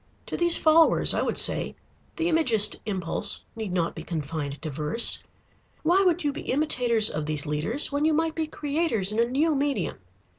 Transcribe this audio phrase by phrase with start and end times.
[0.25, 1.75] To these followers I would say:
[2.15, 5.21] the Imagist impulse need not be confined to verse.
[5.83, 9.25] Why would you be imitators of these leaders when you might be creators in a
[9.25, 9.99] new medium?